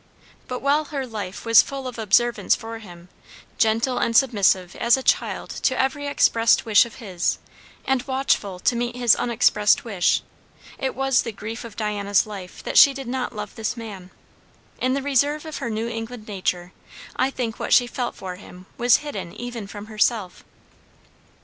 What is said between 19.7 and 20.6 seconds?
herself.